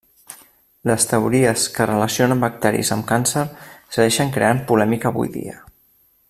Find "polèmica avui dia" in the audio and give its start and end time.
4.73-5.63